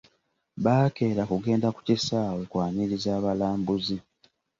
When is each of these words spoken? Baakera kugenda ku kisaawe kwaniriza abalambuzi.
Baakera 0.63 1.21
kugenda 1.31 1.67
ku 1.75 1.79
kisaawe 1.87 2.41
kwaniriza 2.51 3.09
abalambuzi. 3.19 3.97